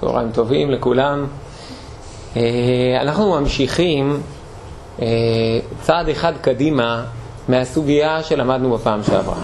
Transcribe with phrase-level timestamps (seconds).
[0.00, 1.26] צהריים טובים לכולם.
[2.36, 2.42] אה,
[3.00, 4.20] אנחנו ממשיכים
[5.02, 5.06] אה,
[5.80, 7.04] צעד אחד קדימה
[7.48, 9.36] מהסוגיה שלמדנו בפעם שעברה.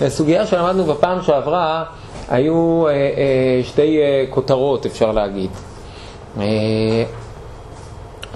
[0.00, 1.84] הסוגיה שלמדנו בפעם שעברה
[2.28, 2.92] היו אה,
[3.64, 3.98] שתי
[4.30, 5.50] כותרות, אפשר להגיד.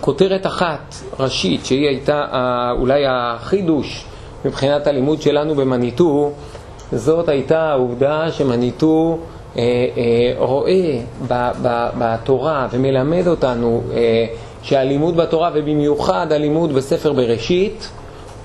[0.00, 2.24] כותרת אחת ראשית, שהיא הייתה
[2.78, 4.04] אולי החידוש
[4.44, 6.32] מבחינת הלימוד שלנו במניטו,
[6.92, 9.35] זאת הייתה העובדה שמניטו אה,
[10.38, 10.98] רואה
[11.98, 14.26] בתורה ומלמד אותנו אה,
[14.62, 17.88] שהלימוד בתורה, ובמיוחד הלימוד בספר בראשית,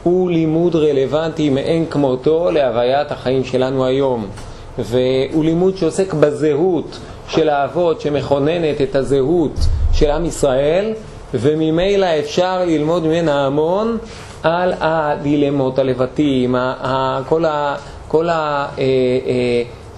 [0.03, 4.27] הוא לימוד רלוונטי מאין כמותו להוויית החיים שלנו היום.
[4.79, 9.51] והוא לימוד שעוסק בזהות של האבות שמכוננת את הזהות
[9.93, 10.93] של עם ישראל,
[11.33, 13.97] וממילא אפשר ללמוד ממנה המון
[14.43, 16.55] על הדילמות, הלבטים,
[17.29, 17.75] כל, ה,
[18.07, 18.67] כל ה,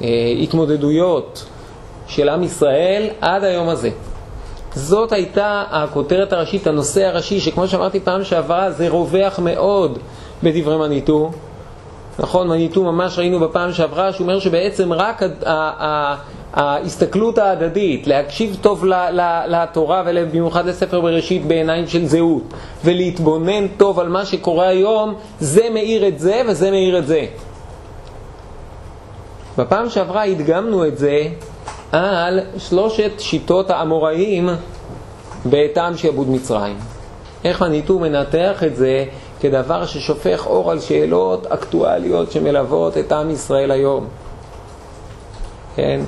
[0.01, 1.45] ההתמודדויות
[2.07, 3.89] של עם ישראל עד היום הזה.
[4.75, 9.99] זאת הייתה הכותרת הראשית, הנושא הראשי, שכמו שאמרתי פעם שעברה, זה רווח מאוד
[10.43, 11.31] בדברי מניטו.
[12.19, 15.21] נכון, מניטו ממש ראינו בפעם שעברה, שהוא אומר שבעצם רק
[16.53, 18.85] ההסתכלות ההדדית, להקשיב טוב
[19.47, 22.43] לתורה ובמיוחד לספר בראשית בעיניים של זהות,
[22.85, 27.25] ולהתבונן טוב על מה שקורה היום, זה מאיר את זה וזה מאיר את זה.
[29.57, 31.27] בפעם שעברה הדגמנו את זה
[31.91, 34.49] על שלושת שיטות האמוראים
[35.45, 36.75] בטעם שעבוד מצרים.
[37.43, 39.05] איך הניטור מנתח את זה
[39.41, 44.07] כדבר ששופך אור על שאלות אקטואליות שמלוות את עם ישראל היום.
[45.75, 46.01] כן?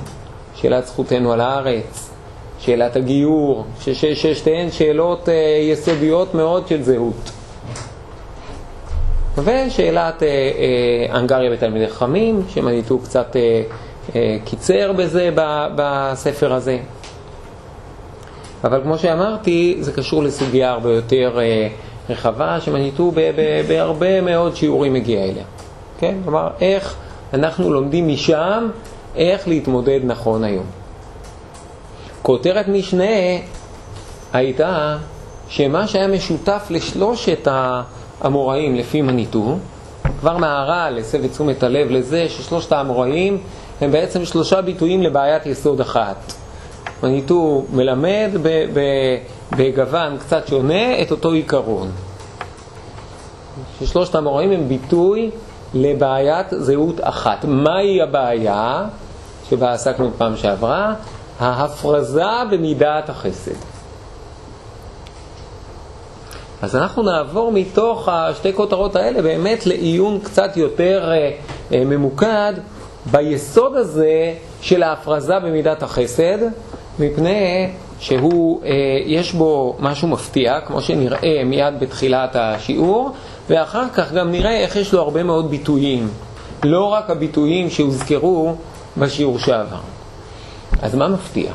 [0.54, 2.10] שאלת זכותנו על הארץ,
[2.58, 3.64] שאלת הגיור,
[4.14, 5.34] ששתיהן שאלות אה,
[5.72, 7.30] יסודיות מאוד של זהות.
[9.38, 13.62] ושאלת אה, אה, הנגריה בתלמידי חכמים, שמניטו קצת אה,
[14.16, 16.78] אה, קיצר בזה ב, בספר הזה.
[18.64, 21.68] אבל כמו שאמרתי, זה קשור לסוגיה הרבה יותר אה,
[22.10, 23.12] רחבה, שמניטו
[23.68, 25.44] בהרבה מאוד שיעורים מגיע אליה.
[25.98, 26.14] כן?
[26.24, 26.94] כלומר, איך
[27.34, 28.68] אנחנו לומדים משם
[29.16, 30.66] איך להתמודד נכון היום.
[32.22, 33.04] כותרת משנה
[34.32, 34.96] הייתה
[35.48, 37.82] שמה שהיה משותף לשלושת ה...
[38.20, 39.56] האמוראים לפי מניטו,
[40.20, 43.38] כבר מהר"ל הסב את תשומת הלב לזה ששלושת האמוראים
[43.80, 46.32] הם בעצם שלושה ביטויים לבעיית יסוד אחת.
[47.02, 48.30] מניטו מלמד
[49.56, 51.90] בגוון קצת שונה את אותו עיקרון.
[53.80, 55.30] ששלושת האמוראים הם ביטוי
[55.74, 57.44] לבעיית זהות אחת.
[57.44, 58.84] מהי הבעיה
[59.50, 60.94] שבה עסקנו פעם שעברה?
[61.40, 63.75] ההפרזה במידת החסד.
[66.62, 71.30] אז אנחנו נעבור מתוך השתי כותרות האלה באמת לעיון קצת יותר אה,
[71.72, 72.52] אה, ממוקד
[73.10, 76.38] ביסוד הזה של ההפרזה במידת החסד,
[76.98, 78.70] מפני שהוא, אה,
[79.06, 83.10] יש בו משהו מפתיע, כמו שנראה מיד בתחילת השיעור,
[83.50, 86.08] ואחר כך גם נראה איך יש לו הרבה מאוד ביטויים,
[86.64, 88.54] לא רק הביטויים שהוזכרו
[88.96, 89.80] בשיעור שעבר.
[90.82, 91.52] אז מה מפתיע?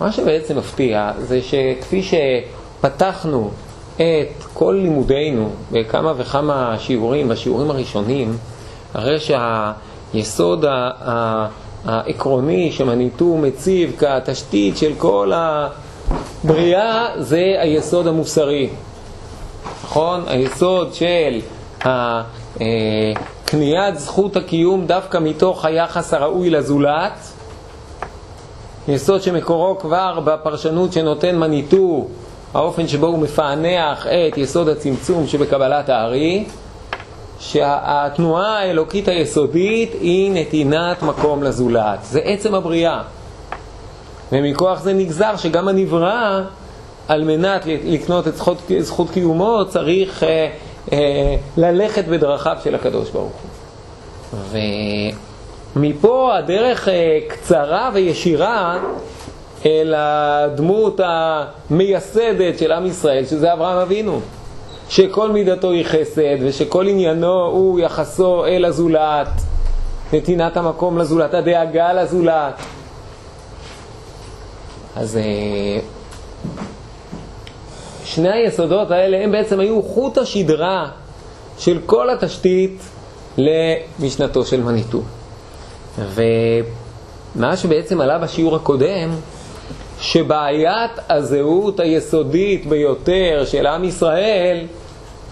[0.00, 3.50] מה שבעצם מפתיע זה שכפי שפתחנו
[3.96, 8.36] את כל לימודינו בכמה וכמה שיעורים, בשיעורים הראשונים,
[8.94, 10.64] הרי שהיסוד
[11.84, 15.32] העקרוני שמניטו מציב כתשתית של כל
[16.44, 18.68] הבריאה זה היסוד המוסרי,
[19.84, 20.24] נכון?
[20.26, 21.40] היסוד של
[21.86, 22.22] אה,
[23.44, 27.12] קניית זכות הקיום דווקא מתוך היחס הראוי לזולת,
[28.88, 32.06] יסוד שמקורו כבר בפרשנות שנותן מניטו
[32.54, 36.44] האופן שבו הוא מפענח את יסוד הצמצום שבקבלת הארי,
[37.40, 41.98] שהתנועה האלוקית היסודית היא נתינת מקום לזולת.
[42.02, 43.02] זה עצם הבריאה.
[44.32, 46.42] ומכוח זה נגזר שגם הנברא,
[47.08, 50.48] על מנת לקנות את זכות, זכות קיומו, צריך אה,
[50.92, 53.32] אה, ללכת בדרכיו של הקדוש ברוך
[54.52, 54.60] הוא.
[55.76, 58.78] ומפה הדרך אה, קצרה וישירה
[59.66, 64.20] אל הדמות המייסדת של עם ישראל, שזה אברהם אבינו.
[64.88, 69.28] שכל מידתו היא חסד, ושכל עניינו הוא יחסו אל הזולת,
[70.12, 72.54] נתינת המקום לזולת, הדאגה לזולת.
[74.96, 75.80] אז אה,
[78.04, 80.88] שני היסודות האלה הם בעצם היו חוט השדרה
[81.58, 82.82] של כל התשתית
[83.38, 85.02] למשנתו של מניטו.
[85.98, 89.10] ומה שבעצם עלה בשיעור הקודם
[90.00, 94.66] שבעיית הזהות היסודית ביותר של עם ישראל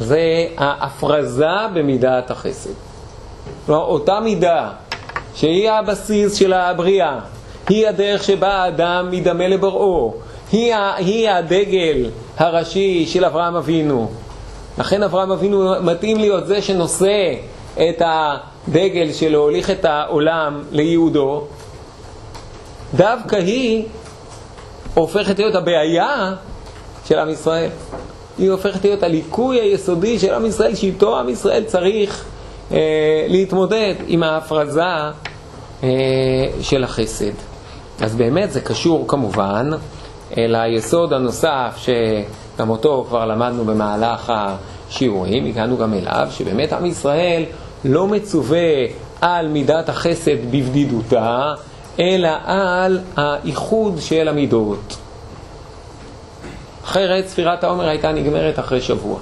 [0.00, 2.70] זה ההפרזה במידת החסד.
[3.66, 4.70] כלומר, אותה מידה
[5.34, 7.18] שהיא הבסיס של הבריאה,
[7.68, 10.14] היא הדרך שבה האדם מדמה לבוראו,
[10.52, 14.10] היא, היא הדגל הראשי של אברהם אבינו.
[14.78, 17.34] לכן אברהם אבינו מתאים להיות זה שנושא
[17.74, 21.44] את הדגל שלו, הוליך את העולם לייעודו.
[22.94, 23.84] דווקא היא
[24.94, 26.34] הופכת להיות הבעיה
[27.04, 27.70] של עם ישראל.
[28.38, 32.24] היא הופכת להיות הליקוי היסודי של עם ישראל, שאיתו עם ישראל צריך
[32.72, 32.78] אה,
[33.28, 34.82] להתמודד עם ההפרזה
[35.82, 35.88] אה,
[36.60, 37.32] של החסד.
[38.00, 39.70] אז באמת זה קשור כמובן
[40.38, 47.44] אל היסוד הנוסף, שגם אותו כבר למדנו במהלך השיעורים, הגענו גם אליו, שבאמת עם ישראל
[47.84, 48.68] לא מצווה
[49.20, 51.54] על מידת החסד בבדידותה,
[52.00, 54.96] אלא על האיחוד של המידות.
[56.84, 59.18] אחרת ספירת העומר הייתה נגמרת אחרי שבוע.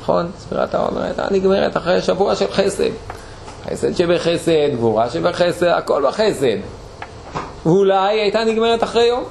[0.00, 0.30] נכון?
[0.38, 2.90] ספירת העומר הייתה נגמרת אחרי שבוע של חסד.
[3.64, 6.56] חסד שבחסד, גבורה שבחסד, הכל בחסד.
[7.66, 9.24] ואולי הייתה נגמרת אחרי יום.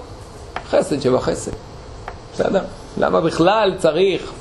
[0.70, 1.52] חסד שבחסד.
[2.34, 2.62] בסדר?
[2.98, 4.32] למה בכלל צריך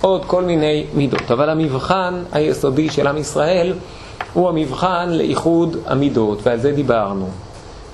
[0.00, 1.30] עוד כל מיני מידות?
[1.30, 3.72] אבל המבחן היסודי של עם ישראל
[4.32, 7.28] הוא המבחן לאיחוד המידות, ועל זה דיברנו.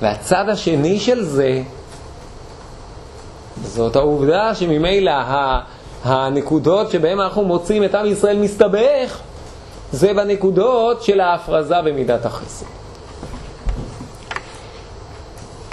[0.01, 1.63] והצד השני של זה,
[3.63, 5.13] זאת העובדה שממילא
[6.05, 9.19] הנקודות שבהן אנחנו מוצאים את עם ישראל מסתבך,
[9.93, 12.67] זה בנקודות של ההפרזה במידת החסד.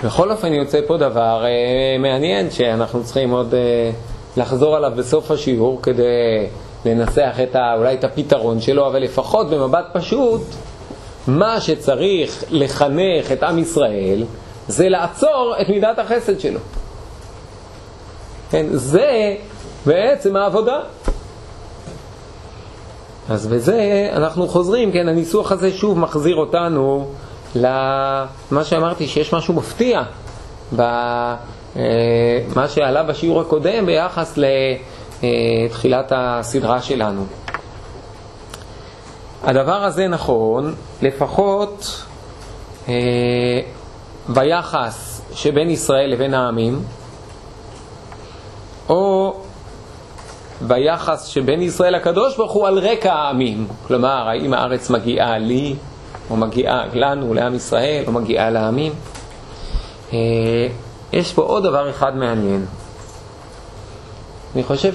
[0.03, 3.91] בכל אופן יוצא פה דבר אה, מעניין שאנחנו צריכים עוד אה,
[4.37, 6.47] לחזור עליו בסוף השיעור כדי
[6.85, 10.41] לנסח את ה, אולי את הפתרון שלו, אבל לפחות במבט פשוט,
[11.27, 14.23] מה שצריך לחנך את עם ישראל
[14.67, 16.59] זה לעצור את מידת החסד שלו.
[18.51, 19.35] כן, זה
[19.85, 20.79] בעצם העבודה.
[23.29, 27.07] אז בזה אנחנו חוזרים, כן, הניסוח הזה שוב מחזיר אותנו
[27.55, 30.01] למה שאמרתי, שיש משהו מפתיע
[30.71, 31.37] במה
[32.57, 34.39] אה, שעלה בשיעור הקודם ביחס
[35.23, 37.25] לתחילת הסדרה שלנו.
[39.43, 42.03] הדבר הזה נכון, לפחות
[42.89, 42.93] אה,
[44.29, 46.83] ביחס שבין ישראל לבין העמים,
[48.89, 49.33] או
[50.61, 53.67] ביחס שבין ישראל לקדוש ברוך הוא על רקע העמים.
[53.87, 55.75] כלומר, האם הארץ מגיעה לי,
[56.29, 58.93] או מגיעה לנו, לעם ישראל, או מגיעה לעמים.
[60.13, 60.17] אה,
[61.13, 62.65] יש פה עוד דבר אחד מעניין.
[64.55, 64.93] אני חושב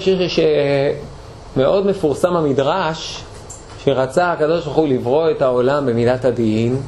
[1.57, 3.25] שמאוד מפורסם המדרש
[3.85, 6.81] שרצה הקדוש ברוך הוא לברוא את העולם במידת הדין,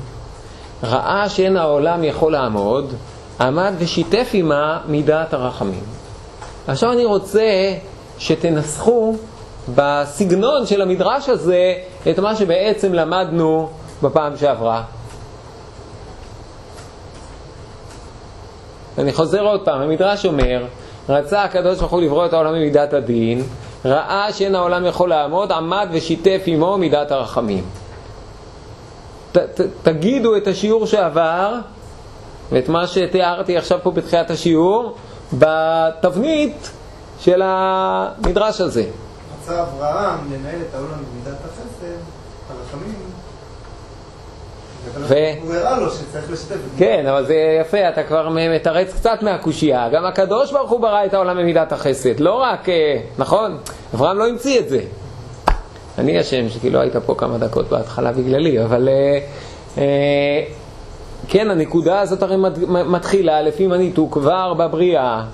[0.82, 2.92] ראה שאין העולם יכול לעמוד,
[3.40, 5.82] עמד ושיתף עמה מידת הרחמים.
[6.66, 7.74] עכשיו אני רוצה
[8.18, 9.16] שתנסחו
[9.74, 11.74] בסגנון של המדרש הזה
[12.10, 13.68] את מה שבעצם למדנו
[14.02, 14.82] בפעם שעברה.
[18.98, 20.64] אני חוזר עוד פעם, המדרש אומר,
[21.08, 23.42] רצה הקדוש ברוך הוא לברוא את העולם במידת הדין,
[23.84, 27.64] ראה שאין העולם יכול לעמוד, עמד ושיתף עמו מידת הרחמים.
[29.32, 31.54] ת, ת, תגידו את השיעור שעבר
[32.52, 34.96] ואת מה שתיארתי עכשיו פה בתחילת השיעור
[35.32, 36.70] בתבנית
[37.20, 38.84] של המדרש הזה.
[39.42, 41.96] רצה אברהם לנהל את העולם במידת החסד,
[42.50, 43.13] הרחמים.
[44.96, 45.14] ו...
[45.42, 46.56] הוא הראה לו שצריך לשתף.
[46.78, 49.88] כן, אבל זה יפה, אתה כבר מתרץ קצת מהקושייה.
[49.88, 53.58] גם הקדוש ברוך הוא ברא את העולם במידת החסד, לא רק, אה, נכון?
[53.94, 54.80] אברהם לא המציא את זה.
[55.98, 59.18] אני אשם שכי לא היית פה כמה דקות בהתחלה בגללי, אבל אה,
[59.78, 60.44] אה,
[61.28, 62.36] כן, הנקודה הזאת הרי
[62.68, 65.24] מתחילה לפי מניתו כבר בבריאה,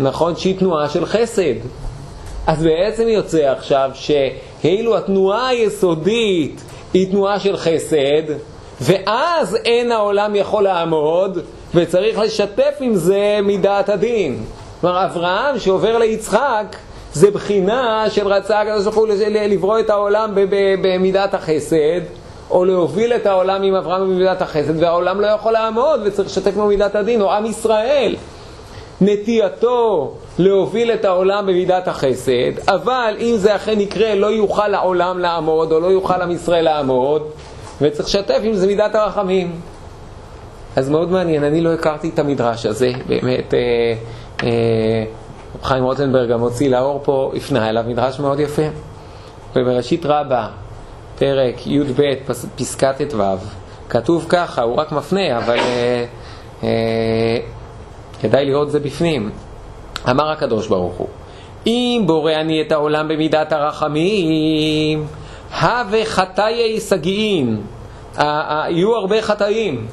[0.00, 0.36] נכון?
[0.36, 1.54] שהיא תנועה של חסד.
[2.46, 6.62] אז בעצם יוצא עכשיו שהילו התנועה היסודית
[6.96, 8.22] היא תנועה של חסד,
[8.80, 11.38] ואז אין העולם יכול לעמוד,
[11.74, 14.44] וצריך לשתף עם זה מידת הדין.
[14.80, 16.76] כלומר, אברהם שעובר ליצחק,
[17.12, 19.08] זה בחינה של רצה הקדוש ברוך הוא
[19.48, 20.30] לברוא את העולם
[20.82, 22.00] במידת החסד,
[22.50, 26.94] או להוביל את העולם עם אברהם במידת החסד, והעולם לא יכול לעמוד וצריך לשתף במידת
[26.94, 28.16] הדין, או עם ישראל.
[29.00, 35.72] נטייתו להוביל את העולם במידת החסד, אבל אם זה אכן יקרה, לא יוכל העולם לעמוד,
[35.72, 37.22] או לא יוכל עם ישראל לעמוד,
[37.80, 39.60] וצריך לשתף עם זה מידת הרחמים.
[40.76, 43.58] אז מאוד מעניין, אני לא הכרתי את המדרש הזה, באמת, אה,
[44.42, 45.04] אה,
[45.62, 48.62] חיים רוטנברג המוציא לאור פה, הפנה אליו מדרש מאוד יפה.
[49.56, 50.48] ובראשית רבה,
[51.18, 52.02] פרק י"ב,
[52.56, 53.22] פסקת ט"ו,
[53.88, 56.04] כתוב ככה, הוא רק מפנה, אבל אה,
[56.62, 57.38] אה,
[58.28, 59.30] כדאי לראות זה בפנים.
[60.10, 61.08] אמר הקדוש ברוך הוא,
[61.66, 65.06] אם בורא אני את העולם במידת הרחמים,
[65.60, 67.60] הווה חטאי שגיאים,
[68.18, 69.86] יהיו הרבה חטאים.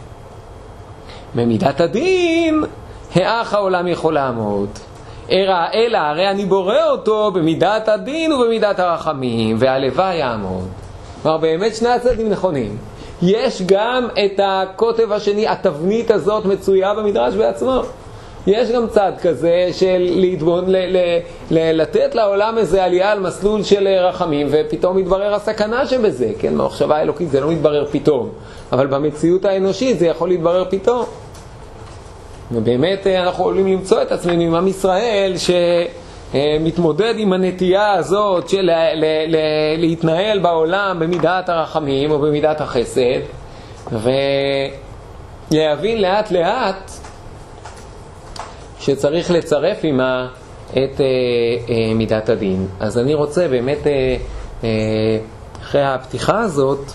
[1.36, 2.64] במידת הדין,
[3.16, 4.70] האח העולם יכול לעמוד.
[5.30, 10.68] אלא הרי אני בורא אותו במידת הדין ובמידת הרחמים, והלוואי יעמוד.
[11.22, 12.78] כלומר, באמת שני הצדדים נכונים.
[13.22, 17.82] יש גם את הקוטב השני, התבנית הזאת מצויה במדרש בעצמו.
[18.48, 20.64] יש גם צד כזה של להתבונ...
[20.68, 20.76] ל...
[20.76, 20.98] ל...
[21.52, 21.82] ל...
[21.82, 27.30] לתת לעולם איזה עלייה על מסלול של רחמים, ופתאום מתברר הסכנה שבזה, כן, במחשבה האלוקית
[27.30, 28.30] זה לא מתברר פתאום,
[28.72, 31.06] אבל במציאות האנושית זה יכול להתברר פתאום.
[32.52, 35.34] ובאמת אה, אנחנו יכולים למצוא את עצמנו עם עם ישראל
[36.34, 38.94] שמתמודד עם הנטייה הזאת של לה...
[38.94, 39.26] לה...
[39.28, 39.40] לה...
[39.78, 43.20] להתנהל בעולם במידת הרחמים או במידת החסד,
[45.52, 46.92] ולהבין לאט לאט
[48.84, 50.28] שצריך לצרף עימה
[50.72, 51.06] את אה,
[51.70, 52.68] אה, מידת הדין.
[52.80, 54.16] אז אני רוצה באמת, אה,
[54.64, 54.70] אה,
[55.62, 56.92] אחרי הפתיחה הזאת,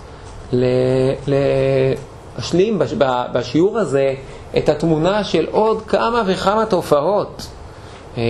[1.27, 2.95] להשלים בש,
[3.33, 4.15] בשיעור הזה
[4.59, 7.47] את התמונה של עוד כמה וכמה תופעות
[8.19, 8.23] אה,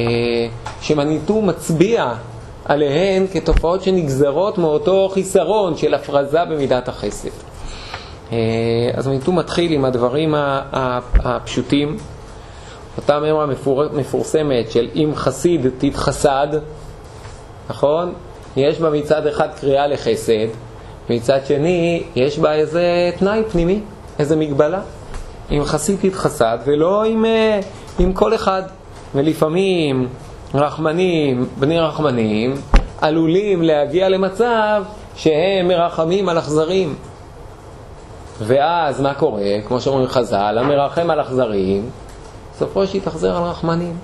[0.80, 2.12] שמניטו מצביע
[2.64, 7.28] עליהן כתופעות שנגזרות מאותו חיסרון של הפרזה במידת החסד.
[8.32, 8.36] אה,
[8.94, 10.34] אז מניטו מתחיל עם הדברים
[11.14, 11.96] הפשוטים.
[12.98, 13.84] אותה מימרה מפור...
[13.92, 16.48] מפורסמת של אם חסיד תתחסד,
[17.70, 18.12] נכון?
[18.56, 20.46] יש בה מצד אחד קריאה לחסד,
[21.10, 23.80] מצד שני יש בה איזה תנאי פנימי,
[24.18, 24.80] איזה מגבלה.
[25.50, 27.60] אם חסיד תתחסד ולא עם, אה,
[27.98, 28.62] עם כל אחד.
[29.14, 30.08] ולפעמים
[30.54, 32.54] רחמנים, בני רחמנים,
[33.00, 34.82] עלולים להגיע למצב
[35.16, 36.94] שהם מרחמים על אכזרים.
[38.40, 39.42] ואז מה קורה?
[39.68, 41.90] כמו שאומרים חז"ל, המרחם על אכזרים
[42.58, 43.96] סופו שיתאכזר על רחמנים.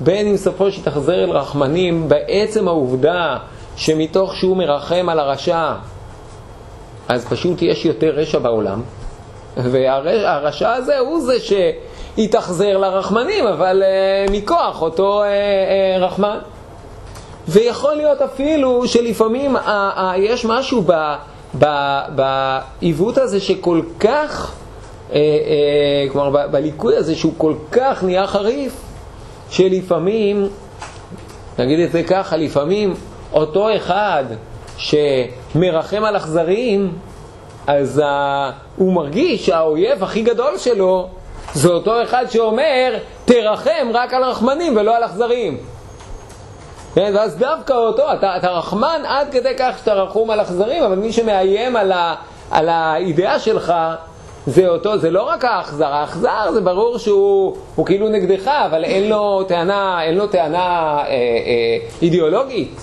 [0.00, 3.38] בין אם סופו שיתאכזר אל רחמנים בעצם העובדה
[3.76, 5.72] שמתוך שהוא מרחם על הרשע,
[7.08, 8.82] אז פשוט יש יותר רשע בעולם,
[9.56, 11.34] והרשע הזה הוא זה
[12.16, 16.38] שיתאכזר לרחמנים, אבל uh, מכוח אותו uh, uh, רחמן.
[17.48, 20.84] ויכול להיות אפילו שלפעמים uh, uh, יש משהו
[21.54, 24.52] בעיוות הזה שכל כך
[26.12, 28.72] כלומר בליקוי הזה שהוא כל כך נהיה חריף,
[29.50, 30.48] שלפעמים,
[31.58, 32.94] נגיד את זה ככה, לפעמים
[33.32, 34.24] אותו אחד
[34.76, 36.92] שמרחם על אכזריים,
[37.66, 38.50] אז ה...
[38.76, 41.08] הוא מרגיש שהאויב הכי גדול שלו
[41.54, 42.94] זה אותו אחד שאומר,
[43.24, 45.58] תרחם רק על רחמנים ולא על אכזריים.
[46.94, 50.96] כן, ואז דווקא אותו, אתה, אתה רחמן עד כדי כך שאתה רחום על אכזרים, אבל
[50.96, 52.14] מי שמאיים על, ה,
[52.50, 53.74] על האידאה שלך,
[54.46, 59.08] זה אותו, זה לא רק האכזר, האכזר זה ברור שהוא הוא כאילו נגדך, אבל אין
[59.10, 62.80] לו טענה, אין לו טענה אה, אה, אידיאולוגית,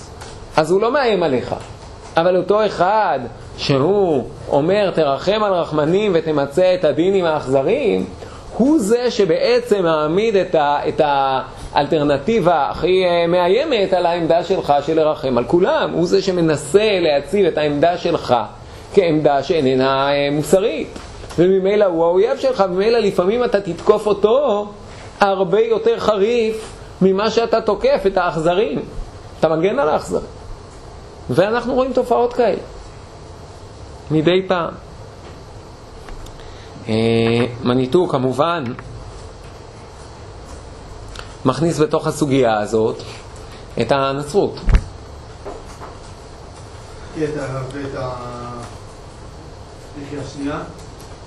[0.58, 1.56] אז הוא לא מאיים עליך.
[2.18, 3.20] אבל אותו אחד
[3.58, 8.06] שהוא אומר תרחם על רחמנים ותמצה את הדין עם האכזרים,
[8.58, 14.96] הוא זה שבעצם מעמיד את, ה, את האלטרנטיבה הכי אה, מאיימת על העמדה שלך של
[14.96, 15.90] לרחם על כולם.
[15.94, 18.36] הוא זה שמנסה להציב את העמדה שלך
[18.94, 21.00] כעמדה שאיננה אה, מוסרית.
[21.38, 24.68] וממילא הוא האויב שלך, וממילא לפעמים אתה תתקוף אותו
[25.20, 28.80] הרבה יותר חריף ממה שאתה תוקף את האכזרים.
[29.40, 30.26] אתה מגן על האכזרים.
[31.30, 32.62] ואנחנו רואים תופעות כאלה,
[34.12, 34.74] מדי פעם.
[36.90, 36.94] אה,
[37.64, 38.64] מניטו כמובן
[41.46, 42.98] מכניס בתוך הסוגיה הזאת
[43.82, 44.60] את הנצרות.
[47.16, 47.26] כן,
[47.74, 47.96] ואת
[50.26, 50.60] השנייה?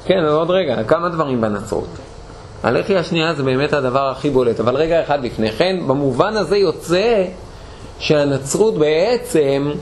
[0.06, 1.88] כן, עוד רגע, כמה דברים בנצרות.
[2.62, 7.25] הלחי השנייה זה באמת הדבר הכי בולט, אבל רגע אחד לפני כן, במובן הזה יוצא
[7.98, 9.72] שהנצרות בעצם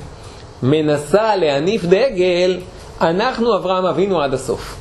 [0.63, 2.61] מנסה להניף דגל,
[3.01, 4.77] אנחנו אברהם אבינו עד הסוף.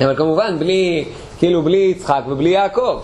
[0.00, 1.04] אבל כמובן בלי,
[1.38, 3.00] כאילו בלי יצחק ובלי יעקב.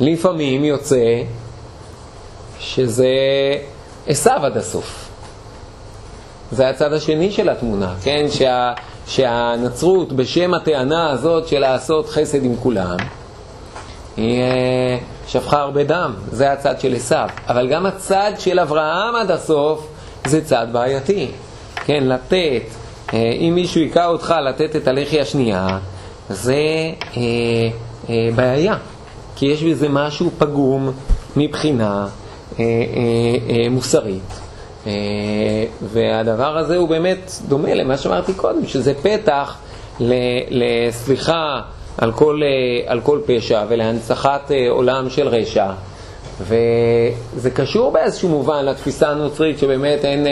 [0.00, 1.22] לפעמים יוצא
[2.60, 3.06] שזה
[4.06, 5.01] עשיו עד הסוף.
[6.52, 8.26] זה הצד השני של התמונה, כן?
[8.30, 8.72] שה,
[9.06, 12.96] שהנצרות בשם הטענה הזאת של לעשות חסד עם כולם,
[14.16, 17.28] היא אה, שפכה הרבה דם, זה הצד של עשיו.
[17.48, 19.88] אבל גם הצד של אברהם עד הסוף
[20.26, 21.30] זה צד בעייתי.
[21.84, 22.62] כן, לתת,
[23.14, 25.78] אה, אם מישהו היכה אותך לתת את הלחי השנייה,
[26.30, 26.54] זה
[27.16, 27.22] אה,
[28.08, 28.76] אה, בעיה.
[29.36, 30.92] כי יש בזה משהו פגום
[31.36, 32.06] מבחינה
[32.58, 32.64] אה, אה,
[33.50, 34.41] אה, מוסרית.
[34.86, 34.92] אה,
[35.82, 39.56] והדבר הזה הוא באמת דומה למה שאמרתי קודם, שזה פתח
[40.50, 41.60] לסליחה
[41.98, 45.66] על כל, אה, על כל פשע ולהנצחת אה, עולם של רשע.
[46.40, 50.26] וזה קשור באיזשהו מובן לתפיסה הנוצרית שבאמת אין,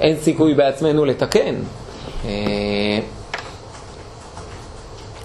[0.00, 1.54] אין סיכוי בעצמנו לתקן.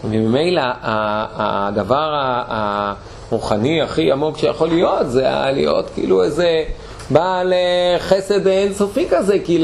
[0.04, 6.64] וממילא הדבר הרוחני הכי עמוק שיכול להיות זה להיות כאילו איזה
[7.10, 9.58] בעל אה, חסד אינסופי כזה, כי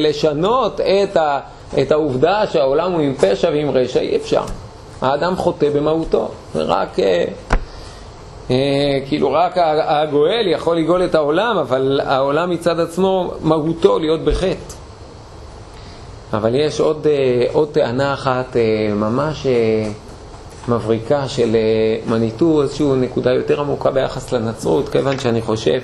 [0.00, 1.40] לשנות את, ה,
[1.82, 4.42] את העובדה שהעולם הוא עם פשע ועם רשע אי אפשר.
[5.00, 7.00] האדם חוטא במהותו, רק...
[7.00, 7.24] אה,
[8.50, 14.78] אה, כאילו רק הגואל יכול לגאול את העולם, אבל העולם מצד עצמו מהותו להיות בחטא.
[16.32, 19.90] אבל יש עוד, אה, עוד טענה אחת אה, ממש אה,
[20.68, 21.56] מבריקה של
[22.06, 25.80] מניטו, איזושהי נקודה יותר עמוקה ביחס לנצרות, כיוון שאני חושב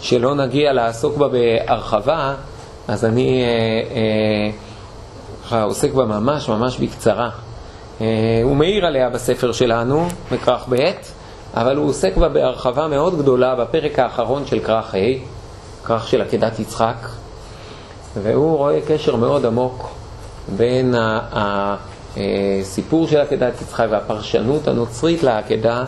[0.00, 2.34] שלא נגיע לעסוק בה בהרחבה,
[2.88, 4.50] אז אני אה,
[5.52, 7.30] אה, עוסק בה ממש ממש בקצרה.
[8.00, 8.06] אה,
[8.42, 10.90] הוא מעיר עליה בספר שלנו, בכרך ב',
[11.54, 14.98] אבל הוא עוסק בה בהרחבה מאוד גדולה בפרק האחרון של כרך ה',
[15.86, 17.08] כרך של עקדת יצחק.
[18.22, 19.88] והוא רואה קשר מאוד עמוק
[20.56, 20.94] בין
[22.16, 25.84] הסיפור של עקדת יצחק והפרשנות הנוצרית לעקדה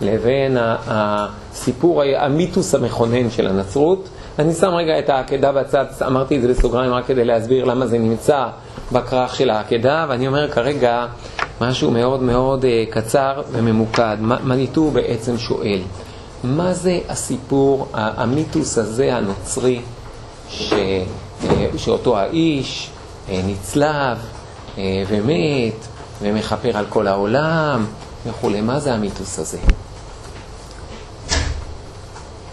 [0.00, 4.08] לבין הסיפור, המיתוס המכונן של הנצרות.
[4.38, 7.98] אני שם רגע את העקדה בצד, אמרתי את זה בסוגריים רק כדי להסביר למה זה
[7.98, 8.46] נמצא
[8.92, 11.06] בכרך של העקדה, ואני אומר כרגע
[11.60, 14.16] משהו מאוד מאוד אה, קצר וממוקד.
[14.20, 15.80] מניטו בעצם שואל,
[16.44, 19.80] מה זה הסיפור, המיתוס הזה הנוצרי,
[20.50, 20.72] ש...
[20.72, 21.04] אה,
[21.76, 22.90] שאותו האיש
[23.30, 24.18] אה, נצלב
[25.08, 25.86] ומת
[26.22, 27.86] ומכפר על כל העולם
[28.26, 28.60] וכולי.
[28.60, 29.58] מה זה המיתוס הזה?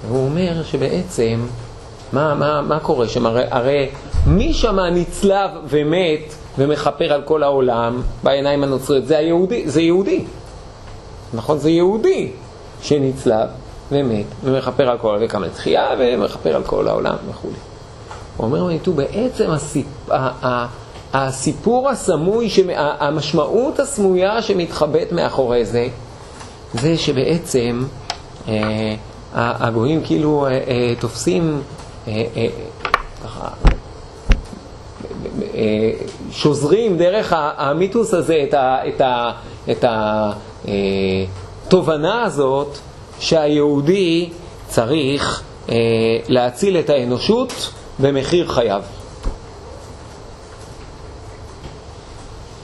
[0.10, 1.46] הוא אומר שבעצם,
[2.14, 3.26] מה, מה, מה קורה שם?
[3.26, 3.90] הרי, הרי
[4.28, 9.08] מי שם נצלב ומת ומכפר על כל העולם בעיניים הנוצריות?
[9.08, 10.26] זה היהודי, זה יהודי.
[11.34, 11.58] נכון?
[11.58, 12.32] זה יהודי
[12.82, 13.50] שנצלב
[13.92, 17.16] ומת ומכפר על כל העולם, וקם לתחייה ומכפר על כל העולם.
[18.38, 19.86] הוא אומר מניטו, בעצם הסיפ...
[21.14, 25.88] הסיפור הסמוי, המשמעות הסמויה שמתחבאת מאחורי זה,
[26.74, 27.84] זה שבעצם
[28.48, 28.96] אה,
[29.36, 31.62] הגויים כאילו אה, אה, תופסים
[33.24, 33.48] ככה
[36.32, 38.46] שוזרים דרך המיתוס הזה
[39.72, 39.86] את
[41.68, 42.78] התובנה הזאת
[43.20, 44.30] שהיהודי
[44.68, 45.44] צריך
[46.28, 48.82] להציל את האנושות במחיר חייו.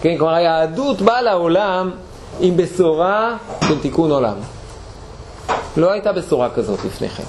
[0.01, 1.91] כן, כלומר היהדות באה לעולם
[2.39, 4.35] עם בשורה של תיקון עולם.
[5.77, 7.23] לא הייתה בשורה כזאת לפני כן.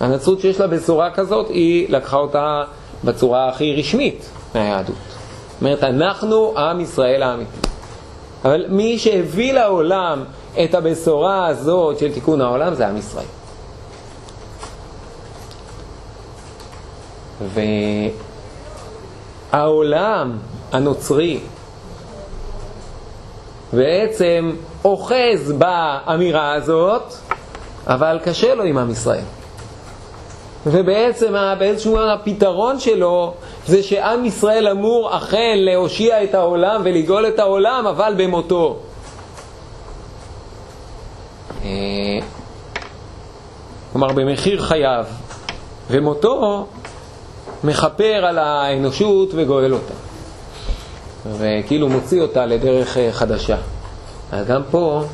[0.00, 2.62] הנצרות שיש לה בשורה כזאת, היא לקחה אותה
[3.04, 4.96] בצורה הכי רשמית מהיהדות.
[4.96, 7.68] זאת אומרת, אנחנו עם ישראל האמיתי.
[8.44, 10.24] אבל מי שהביא לעולם
[10.64, 13.26] את הבשורה הזאת של תיקון העולם זה עם ישראל.
[19.52, 20.38] והעולם
[20.72, 21.40] הנוצרי
[23.72, 24.52] בעצם
[24.84, 27.12] אוחז באמירה הזאת,
[27.86, 29.24] אבל קשה לו עם עם ישראל.
[30.66, 33.34] ובעצם באיזשהו הפתרון שלו
[33.66, 38.76] זה שעם ישראל אמור אכן להושיע את העולם ולגאול את העולם, אבל במותו.
[41.64, 41.68] אה,
[43.92, 45.04] כלומר, במחיר חייו.
[45.90, 46.66] ומותו
[47.64, 49.94] מכפר על האנושות וגואל אותה.
[51.38, 53.56] וכאילו מוציא אותה לדרך אה, חדשה.
[54.32, 55.04] אז גם פה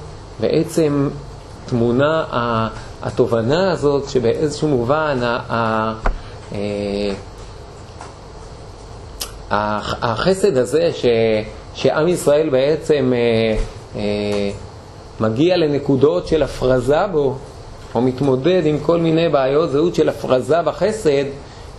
[0.40, 1.09] בעצם
[1.66, 2.24] תמונה
[3.02, 5.92] התובנה הזאת שבאיזשהו מובן אה,
[9.50, 11.07] החסד הזה ש,
[11.74, 13.12] שעם ישראל בעצם
[13.96, 14.50] אה,
[15.20, 17.37] מגיע לנקודות של הפרזה בו,
[17.94, 21.24] או מתמודד עם כל מיני בעיות זהות של הפרזה בחסד,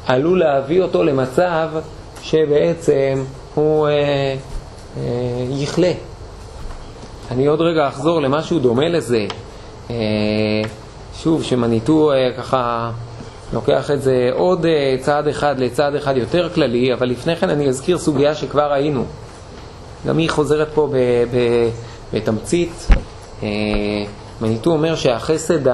[0.08, 1.70] עלול להביא אותו למצב
[2.22, 3.24] שבעצם
[3.56, 3.94] הוא אה,
[4.98, 5.92] אה, יכלה.
[7.32, 9.26] אני עוד רגע אחזור למשהו דומה לזה.
[9.90, 9.96] אה,
[11.24, 12.92] שוב, שמניטו אה, ככה
[13.54, 17.70] לוקח את זה עוד אה, צעד אחד לצעד אחד יותר כללי, אבל לפני כן אני
[17.70, 19.06] אזכיר סוגיה שכבר ראינו.
[20.08, 20.90] גם היא חוזרת פה
[22.14, 22.88] בתמצית.
[24.42, 25.72] מניטו אומר שהחסד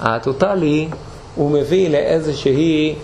[0.00, 0.88] הטוטלי
[1.34, 2.94] הוא מביא לאיזושהי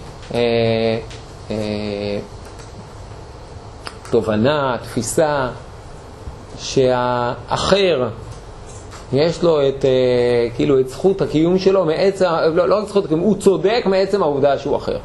[4.10, 5.48] תובנה, תפיסה,
[6.60, 8.08] שהאחר
[9.12, 9.90] יש לו את, אה,
[10.56, 14.58] כאילו, את זכות הקיום שלו מעצם, לא, לא רק זכות הקיום, הוא צודק מעצם העובדה
[14.58, 14.96] שהוא אחר.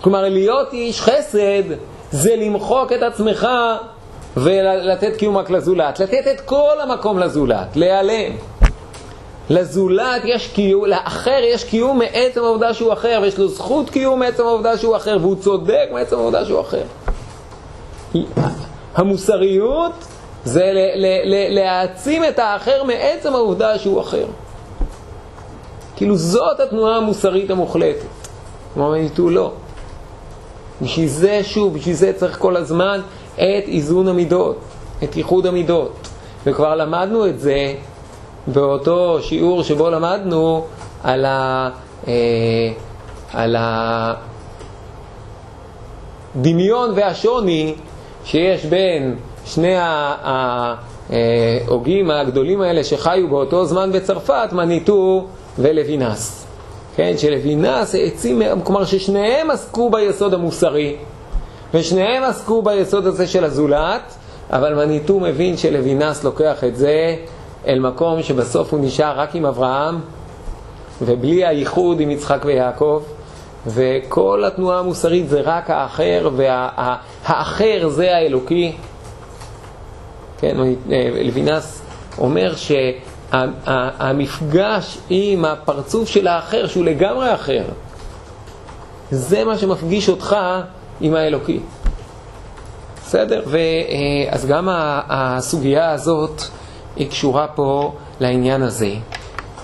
[0.00, 1.62] כלומר, להיות איש חסד
[2.10, 3.48] זה למחוק את עצמך
[4.36, 8.32] ולתת קיום רק לזולת, לתת את כל המקום לזולת, להיעלם.
[9.50, 14.42] לזולת יש קיום, לאחר יש קיום מעצם העובדה שהוא אחר, ויש לו זכות קיום מעצם
[14.42, 16.82] העובדה שהוא אחר, והוא צודק מעצם העובדה שהוא אחר.
[18.94, 19.92] המוסריות
[20.44, 24.26] זה ל- ל- ל- להעצים את האחר מעצם העובדה שהוא אחר.
[25.96, 28.06] כאילו זאת התנועה המוסרית המוחלטת.
[28.74, 29.52] כלומר, ותו לא.
[30.82, 33.00] בשביל זה, שוב, בשביל זה צריך כל הזמן
[33.34, 34.56] את איזון המידות,
[35.04, 36.08] את איחוד המידות.
[36.46, 37.74] וכבר למדנו את זה
[38.46, 40.64] באותו שיעור שבו למדנו
[41.04, 41.70] על, ה,
[42.08, 42.12] אה,
[43.32, 43.56] על
[46.34, 47.74] הדמיון והשוני
[48.24, 49.16] שיש בין
[49.54, 49.74] שני
[51.08, 55.26] ההוגים הגדולים האלה שחיו באותו זמן בצרפת, מניטו
[55.58, 56.46] ולוינס.
[56.96, 60.96] כן, שלוינס העצים, כלומר ששניהם עסקו ביסוד המוסרי,
[61.74, 64.14] ושניהם עסקו ביסוד הזה של הזולת,
[64.50, 67.16] אבל מניטו מבין שלוינס לוקח את זה
[67.66, 70.00] אל מקום שבסוף הוא נשאר רק עם אברהם,
[71.02, 73.02] ובלי הייחוד עם יצחק ויעקב,
[73.66, 78.72] וכל התנועה המוסרית זה רק האחר, והאחר וה, זה האלוקי.
[80.40, 80.56] כן,
[81.24, 81.82] לוינס
[82.18, 82.54] אומר
[83.30, 87.62] שהמפגש עם הפרצוף של האחר, שהוא לגמרי אחר,
[89.10, 90.36] זה מה שמפגיש אותך
[91.00, 91.60] עם האלוקי.
[93.04, 93.42] בסדר?
[93.46, 94.68] ואז גם
[95.08, 96.42] הסוגיה הזאת
[96.96, 98.90] היא קשורה פה לעניין הזה.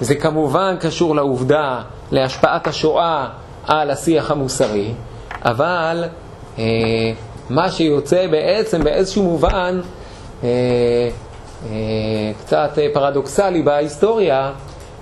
[0.00, 3.28] זה כמובן קשור לעובדה, להשפעת השואה
[3.66, 4.92] על השיח המוסרי,
[5.44, 6.04] אבל
[6.58, 6.64] אה,
[7.50, 10.05] מה שיוצא בעצם באיזשהו מובן אה, אה,
[12.38, 14.52] קצת פרדוקסלי בהיסטוריה,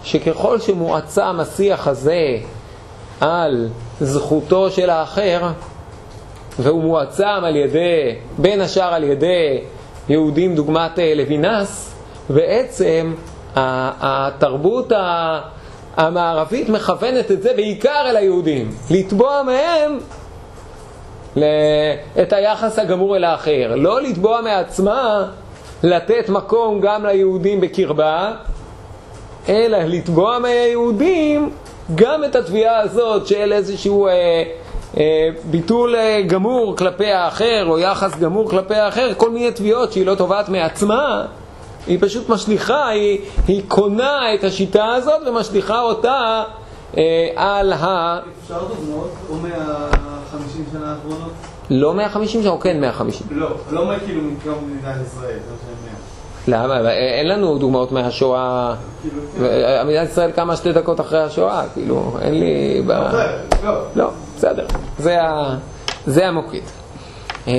[0.02, 2.36] שככל שמועצם השיח הזה
[3.20, 3.68] על
[4.00, 5.42] זכותו של האחר,
[6.58, 9.60] והוא מועצם על ידי, בין השאר על ידי
[10.08, 11.94] יהודים דוגמת לוינס,
[12.30, 13.14] בעצם
[13.56, 14.92] התרבות
[15.96, 19.98] המערבית מכוונת את זה בעיקר אל היהודים, לתבוע מהם
[22.22, 25.24] את היחס הגמור אל האחר, לא לתבוע מעצמה
[25.82, 28.32] לתת מקום גם ליהודים בקרבה,
[29.48, 31.50] אלא לתבוע מהיהודים
[31.94, 34.12] גם את התביעה הזאת של איזשהו אה,
[34.96, 40.06] אה, ביטול אה, גמור כלפי האחר או יחס גמור כלפי האחר, כל מיני תביעות שהיא
[40.06, 41.26] לא תובעת מעצמה,
[41.86, 46.42] היא פשוט משליכה, היא, היא קונה את השיטה הזאת ומשליכה אותה
[46.96, 48.18] אה, על ה...
[48.44, 49.10] אפשר דוגמאות?
[49.30, 49.34] או
[50.34, 51.32] מהחמישים שנה האחרונות?
[51.70, 53.26] לא 150 שנה, או כן 150?
[53.30, 55.38] לא, לא כאילו מקום מדינת ישראל,
[56.48, 56.64] אומר.
[56.64, 56.90] למה?
[56.90, 58.74] אין לנו דוגמאות מהשואה.
[59.02, 59.22] כאילו,
[59.86, 62.82] מדינת ישראל קמה שתי דקות אחרי השואה, כאילו, אין לי...
[62.86, 62.90] ב-
[63.64, 63.72] לא.
[63.96, 64.66] לא, בסדר.
[64.98, 66.58] זה, המוקד.
[67.48, 67.52] אה,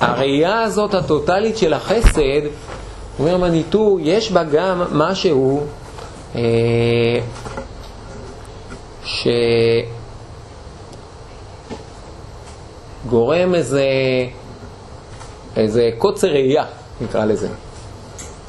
[0.00, 2.42] הראייה הזאת הטוטלית של החסד,
[3.18, 5.60] אומר מניטו, יש בה גם משהו
[6.34, 7.20] אה,
[13.04, 13.84] שגורם איזה,
[15.56, 16.64] איזה קוצר ראייה,
[17.00, 17.48] נקרא לזה.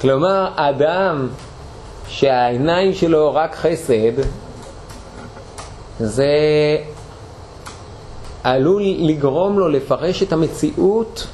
[0.02, 1.28] כלומר, אדם
[2.08, 4.14] שהעיניים שלו רק חסד,
[6.00, 6.28] זה
[8.44, 11.28] עלול לגרום לו לפרש את המציאות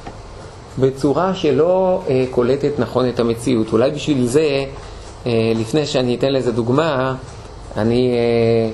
[0.79, 3.73] בצורה שלא אה, קולטת נכון את המציאות.
[3.73, 4.63] אולי בשביל זה,
[5.25, 7.15] אה, לפני שאני אתן לזה דוגמה,
[7.77, 8.71] אני אה,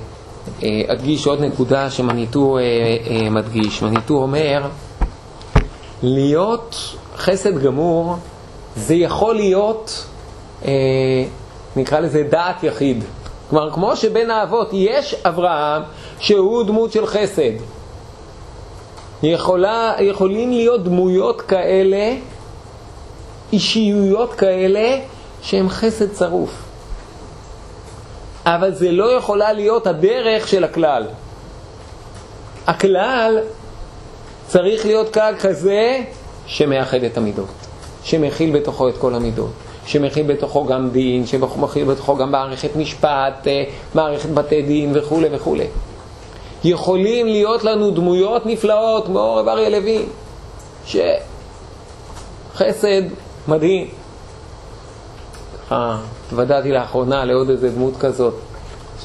[0.87, 3.81] אדגיש עוד נקודה שמניטו אה, אה, מדגיש.
[3.81, 4.67] מניטו אומר,
[6.03, 8.15] להיות חסד גמור
[8.75, 10.05] זה יכול להיות,
[10.65, 10.71] אה,
[11.75, 13.03] נקרא לזה דעת יחיד.
[13.49, 15.81] כלומר, כמו שבין האבות יש אברהם
[16.19, 17.51] שהוא דמות של חסד.
[19.23, 22.15] יכולה, יכולים להיות דמויות כאלה,
[23.53, 24.99] אישיויות כאלה,
[25.41, 26.72] שהן חסד צרוף.
[28.45, 31.03] אבל זה לא יכולה להיות הדרך של הכלל.
[32.67, 33.39] הכלל
[34.47, 35.99] צריך להיות כלל כזה
[36.45, 37.47] שמאחד את המידות,
[38.03, 39.51] שמכיל בתוכו את כל המידות,
[39.85, 43.63] שמכיל בתוכו גם דין, שמכיל בתוכו גם מערכת משפט, אה,
[43.95, 45.67] מערכת בתי דין וכולי וכולי.
[46.63, 50.05] יכולים להיות לנו דמויות נפלאות כמו רב אריה לוין,
[52.55, 53.01] שחסד
[53.47, 53.87] מדהים.
[56.33, 58.33] התוודעתי לאחרונה לעוד איזה דמות כזאת,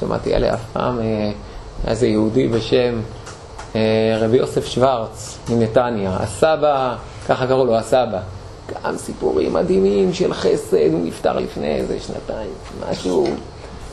[0.00, 1.30] שמעתי עליה אף פעם, אה,
[1.86, 3.00] איזה יהודי בשם
[3.76, 3.80] אה,
[4.20, 6.96] רבי יוסף שוורץ מנתניה, הסבא,
[7.28, 8.20] ככה קראו לו הסבא.
[8.84, 12.50] גם סיפורים מדהימים של חסד, הוא נפטר לפני איזה שנתיים,
[12.90, 13.26] משהו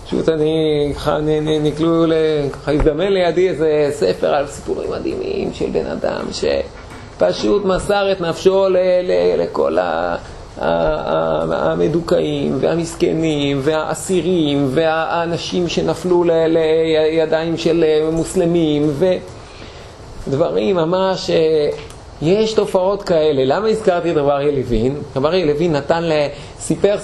[0.05, 1.17] פשוט אני, ככה
[1.61, 2.05] נקלו,
[2.53, 8.69] ככה הזדמן לידי איזה ספר על סיפורים מדהימים של בן אדם שפשוט מסר את נפשו
[8.69, 10.15] ל, ל, לכל ה...
[10.57, 18.91] המדוכאים והמסכנים והאסירים והאנשים שנפלו לידיים של מוסלמים
[20.27, 21.29] ודברים ממש
[22.21, 23.45] יש תופעות כאלה.
[23.45, 24.95] למה הזכרתי את רב אריה לוין?
[25.15, 26.03] רב אריה לוין נתן.
[26.59, 26.95] סיפר,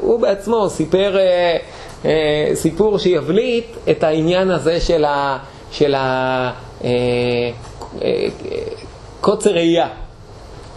[0.00, 1.56] הוא בעצמו סיפר אה,
[2.04, 4.78] אה, סיפור שיבליט את העניין הזה.
[5.76, 6.50] של ה...
[6.84, 6.90] אה,
[8.02, 8.26] אה,
[9.20, 9.88] קוצר ראייה.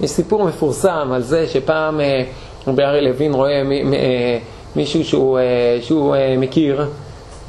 [0.02, 2.24] יש סיפור מפורסם על זה שפעם אה,
[2.68, 3.62] רבי אריה לוין רואה
[3.94, 4.38] אה,
[4.76, 6.90] מישהו שהוא, אה, שהוא מכיר,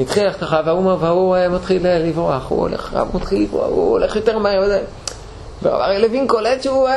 [0.00, 4.78] התחיל ככה, והוא, והוא מתחיל לברוח, הוא הולך, הוא מתחיל לברוח, הוא הולך יותר מהר.
[5.62, 6.88] והרי לוין קולט שהוא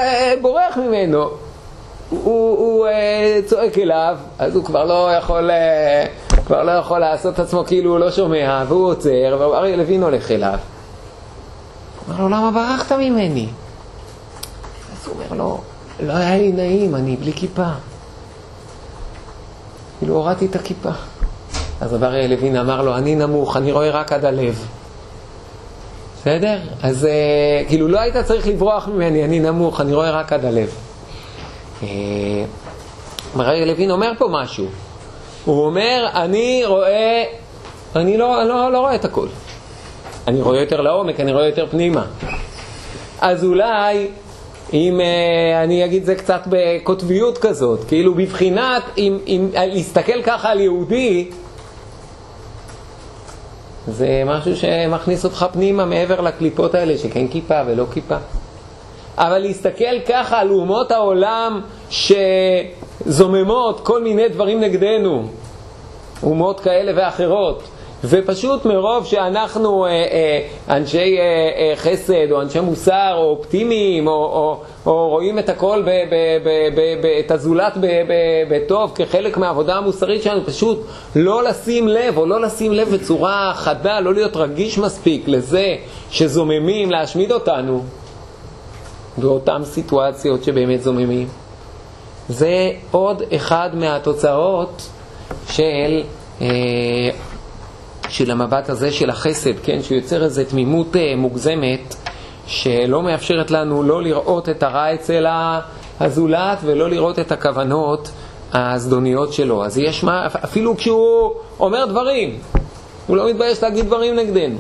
[0.42, 1.20] בורח ממנו.
[1.20, 2.88] הוא, הוא, הוא
[3.46, 5.50] צועק אליו, אז הוא כבר לא יכול,
[6.46, 10.32] כבר לא יכול לעשות את עצמו כאילו הוא לא שומע, והוא עוצר, ואריה לוין הולך
[10.32, 10.58] אליו.
[12.08, 13.48] הוא אומר לו, למה ברחת ממני?
[15.34, 15.62] לו,
[16.00, 17.68] לא היה לי נעים, אני בלי כיפה.
[20.00, 20.90] כאילו הורדתי את הכיפה.
[21.82, 24.66] אז רב אריה לוין אמר לו, אני נמוך, אני רואה רק עד הלב.
[26.18, 26.58] בסדר?
[26.84, 30.76] אז uh, כאילו לא היית צריך לברוח ממני, אני נמוך, אני רואה רק עד הלב.
[31.82, 31.86] Uh,
[33.36, 34.66] מריה לוין אומר פה משהו.
[35.46, 37.24] הוא אומר, אני רואה,
[37.96, 39.28] אני לא, לא, לא רואה את הכל.
[40.28, 42.06] אני רואה יותר לעומק, אני רואה יותר פנימה.
[43.22, 44.08] אז אולי,
[44.74, 50.60] אם uh, אני אגיד זה קצת בקוטביות כזאת, כאילו בבחינת, אם, אם להסתכל ככה על
[50.60, 51.30] יהודי,
[53.88, 58.16] זה משהו שמכניס אותך פנימה מעבר לקליפות האלה, שכן כיפה ולא כיפה.
[59.18, 65.28] אבל להסתכל ככה על אומות העולם שזוממות כל מיני דברים נגדנו,
[66.24, 67.64] אומות כאלה ואחרות,
[68.04, 74.14] ופשוט מרוב שאנחנו אה, אה, אנשי אה, אה, חסד או אנשי מוסר או אופטימיים או,
[74.14, 77.74] או, או רואים את הכל, ב, ב, ב, ב, ב, את הזולת
[78.50, 80.86] בטוב כחלק מהעבודה המוסרית שלנו, פשוט
[81.16, 85.76] לא לשים לב או לא לשים לב בצורה חדה, לא להיות רגיש מספיק לזה
[86.10, 87.84] שזוממים להשמיד אותנו
[89.18, 91.28] באותן סיטואציות שבאמת זוממים.
[92.30, 94.90] זה עוד אחד מהתוצאות
[95.52, 96.04] של
[96.42, 96.48] אה,
[98.10, 101.96] של המבט הזה של החסד, כן, שיוצר איזו תמימות אה, מוגזמת,
[102.48, 105.26] שלא מאפשרת לנו לא לראות את הרע אצל
[106.00, 108.12] הזולת ולא לראות את הכוונות
[108.54, 109.66] הזדוניות שלו.
[109.66, 112.40] אז יש מה, אפילו כשהוא אומר דברים,
[113.08, 114.58] הוא לא מתבייש להגיד דברים נגדנו.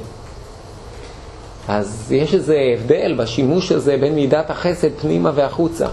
[1.67, 5.87] אז יש איזה הבדל בשימוש הזה בין מידת החסד פנימה והחוצה.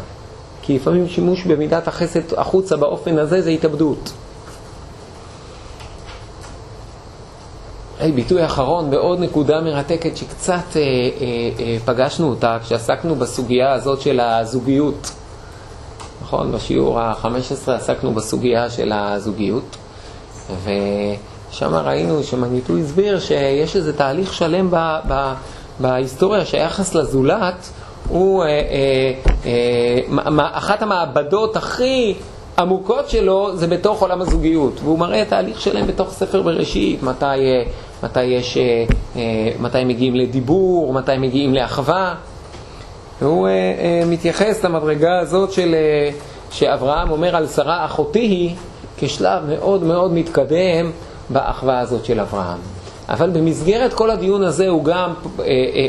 [0.63, 4.13] כי לפעמים שימוש במידת החסד החוצה באופן הזה זה התאבדות.
[8.01, 10.87] היי, ביטוי אחרון בעוד נקודה מרתקת שקצת אה, אה,
[11.61, 15.11] אה, פגשנו אותה כשעסקנו בסוגיה הזאת של הזוגיות.
[16.23, 16.53] נכון?
[16.53, 19.77] בשיעור ה-15 עסקנו בסוגיה של הזוגיות,
[20.65, 24.77] ושם ראינו שמניטו הסביר שיש איזה תהליך שלם ב,
[25.09, 25.33] ב,
[25.81, 27.71] בהיסטוריה שהיחס לזולת
[28.09, 29.13] הוא אה, אה,
[29.47, 32.15] אה, אחת המעבדות הכי
[32.59, 37.63] עמוקות שלו זה בתוך עולם הזוגיות, והוא מראה תהליך שלם בתוך ספר בראשית, מתי אה,
[38.03, 38.85] מתי, יש, אה,
[39.17, 39.23] אה,
[39.61, 42.15] מתי מגיעים לדיבור, מתי מגיעים לאחווה.
[43.23, 45.75] והוא אה, מתייחס למדרגה הזאת של,
[46.51, 48.55] שאברהם אומר על שרה אחותי היא
[48.99, 50.91] כשלב מאוד מאוד מתקדם
[51.31, 52.59] באחווה הזאת של אברהם.
[53.09, 55.15] אבל במסגרת כל הדיון הזה הוא גם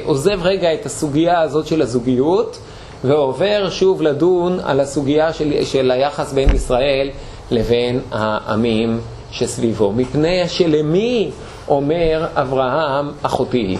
[0.05, 2.59] עוזב רגע את הסוגיה הזאת של הזוגיות
[3.03, 7.09] ועובר שוב לדון על הסוגיה של, של היחס בין ישראל
[7.51, 8.99] לבין העמים
[9.31, 9.91] שסביבו.
[9.91, 11.31] מפני שלמי
[11.71, 13.77] אומר אברהם, אחותי היא.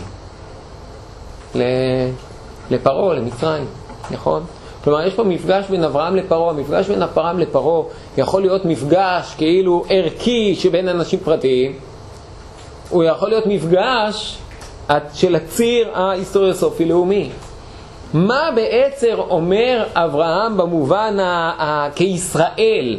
[2.72, 3.66] לפרעה, למצרים,
[4.12, 4.44] נכון?
[4.84, 6.50] כלומר, יש פה מפגש בין אברהם לפרעה.
[6.50, 7.84] המפגש בין אברהם לפרעה
[8.18, 11.74] יכול להיות מפגש כאילו ערכי שבין אנשים פרטיים.
[12.90, 14.38] הוא יכול להיות מפגש
[15.14, 17.30] של הציר ההיסטוריוסופי-לאומי.
[18.14, 22.98] מה בעצם אומר אברהם במובן ה- ה- כישראל?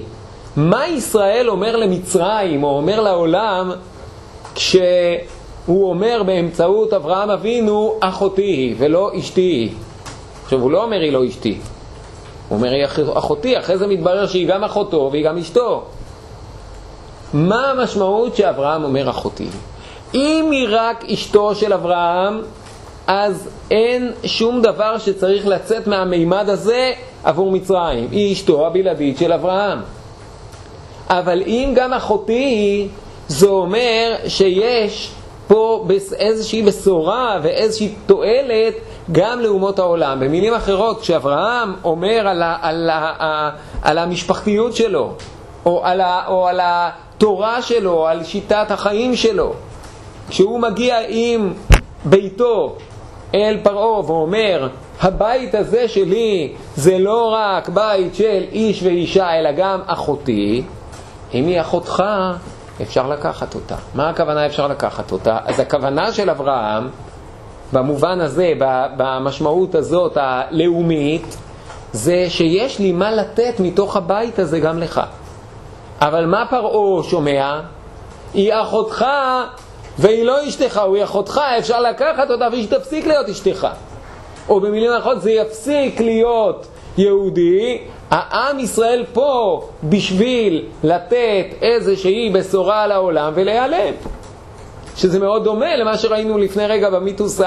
[0.57, 3.71] מה ישראל אומר למצרים, או אומר לעולם,
[4.55, 9.71] כשהוא אומר באמצעות אברהם אבינו, אחותי היא ולא אשתי היא.
[10.45, 11.59] עכשיו, הוא לא אומר היא לא אשתי,
[12.49, 12.85] הוא אומר היא
[13.15, 15.85] אחותי, אחרי זה מתברר שהיא גם אחותו והיא גם אשתו.
[17.35, 19.47] מה המשמעות שאברהם אומר אחותי?
[20.15, 22.43] אם היא רק אשתו של אברהם,
[23.07, 26.93] אז אין שום דבר שצריך לצאת מהמימד הזה
[27.25, 28.09] עבור מצרים.
[28.11, 29.79] היא אשתו הבלעדית של אברהם.
[31.09, 32.89] אבל אם גם אחותי היא,
[33.33, 35.13] זה אומר שיש
[35.49, 38.75] פה איזושהי בשורה ואיזושהי תועלת
[39.13, 40.21] גם לאומות העולם.
[40.21, 43.51] במילים אחרות, כשאברהם אומר על, ה, על, ה,
[43.83, 45.13] על המשפחתיות שלו,
[45.67, 49.53] או על, ה, או על התורה שלו, על שיטת החיים שלו,
[50.29, 51.53] כשהוא מגיע עם
[52.05, 52.77] ביתו
[53.35, 54.69] אל פרעה ואומר,
[55.01, 60.63] הבית הזה שלי זה לא רק בית של איש ואישה, אלא גם אחותי,
[61.35, 62.03] אם היא אחותך,
[62.83, 63.77] אפשר לקחת אותה.
[63.95, 65.39] מה הכוונה אפשר לקחת אותה?
[65.45, 66.89] אז הכוונה של אברהם,
[67.73, 68.53] במובן הזה,
[68.97, 71.37] במשמעות הזאת הלאומית,
[71.93, 75.01] זה שיש לי מה לתת מתוך הבית הזה גם לך.
[76.01, 77.61] אבל מה פרעה שומע?
[78.35, 79.05] היא אחותך
[79.99, 83.67] והיא לא אשתך, הוא אחותך, אפשר לקחת אותה והיא תפסיק להיות אשתך.
[84.49, 86.67] או במילים אחרות, זה יפסיק להיות
[86.99, 87.79] יהודי.
[88.13, 93.95] העם ישראל פה בשביל לתת איזושהי בשורה לעולם ולהיעלם.
[94.97, 97.41] שזה מאוד דומה למה שראינו לפני רגע במיתוס,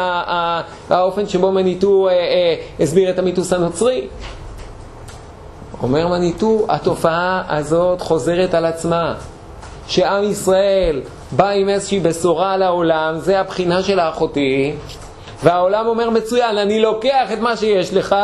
[0.89, 4.07] האופן שבו מניטו אה, אה, הסביר את המיתוס הנוצרי.
[5.81, 9.13] אומר מניטו, התופעה הזאת חוזרת על עצמה.
[9.87, 11.01] שעם ישראל
[11.31, 14.73] בא עם איזושהי בשורה לעולם, זה הבחינה של האחותי,
[15.43, 18.15] והעולם אומר מצוין, אני לוקח את מה שיש לך,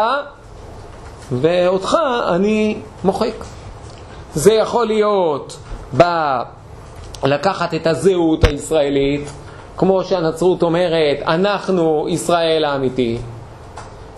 [1.31, 3.33] ואותך אני מוחק.
[4.33, 5.57] זה יכול להיות
[5.97, 6.03] ב...
[7.23, 9.31] לקחת את הזהות הישראלית,
[9.77, 13.17] כמו שהנצרות אומרת, אנחנו ישראל האמיתי.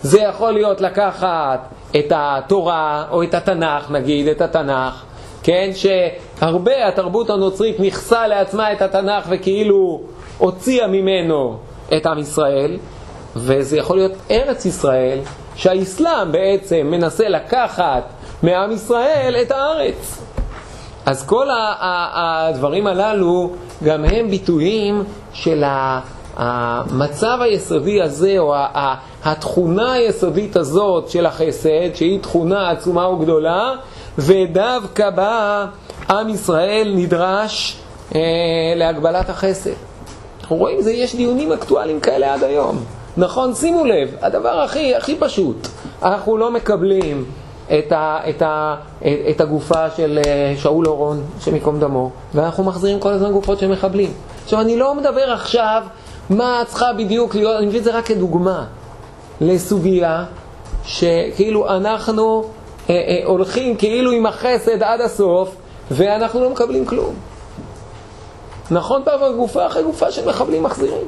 [0.02, 1.60] זה יכול להיות לקחת
[1.96, 5.04] את התורה או את התנ"ך, נגיד את התנ"ך,
[5.42, 10.00] כן, שהרבה התרבות הנוצרית נכסה לעצמה את התנ"ך וכאילו
[10.38, 11.56] הוציאה ממנו
[11.96, 12.78] את עם ישראל,
[13.36, 15.18] וזה יכול להיות ארץ ישראל,
[15.56, 18.02] שהאסלאם בעצם מנסה לקחת
[18.42, 20.22] מעם ישראל את הארץ.
[21.06, 21.48] אז כל
[22.14, 23.50] הדברים הללו
[23.84, 25.64] גם הם ביטויים של
[26.36, 28.54] המצב היסודי הזה, או
[29.24, 33.72] התכונה היסודית הזאת של החסד, שהיא תכונה עצומה וגדולה,
[34.18, 35.66] ודווקא בה
[36.10, 37.76] עם ישראל נדרש
[38.14, 38.20] אה,
[38.76, 39.70] להגבלת החסד.
[40.40, 42.84] אנחנו רואים, זה, יש דיונים אקטואליים כאלה עד היום.
[43.16, 45.68] נכון, שימו לב, הדבר הכי, הכי פשוט,
[46.02, 47.24] אנחנו לא מקבלים
[47.66, 48.76] את, ה, את, ה,
[49.30, 53.72] את הגופה של אה, שאול אורון, השם ייקום דמו, ואנחנו מחזירים כל הזמן גופות של
[53.72, 54.12] מחבלים.
[54.44, 55.82] עכשיו, אני לא מדבר עכשיו
[56.30, 58.64] מה צריכה בדיוק להיות, אני מביא את זה רק כדוגמה
[59.40, 60.24] לסוגיה
[60.84, 62.44] שכאילו אנחנו
[62.90, 65.56] אה, אה, הולכים כאילו עם החסד עד הסוף,
[65.90, 67.14] ואנחנו לא מקבלים כלום.
[68.70, 71.06] נכון פעם גופה אחרי גופה של מחבלים מחזירים.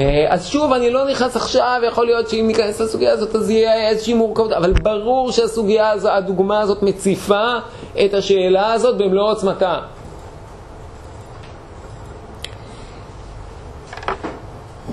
[0.00, 3.88] אה, אז שוב, אני לא נכנס עכשיו, יכול להיות שאם ניכנס לסוגיה הזאת אז יהיה
[3.88, 7.54] איזושהי מורכבות, אבל ברור שהסוגיה הזו, הדוגמה הזאת מציפה
[8.04, 9.78] את השאלה הזאת במלוא עוצמתה.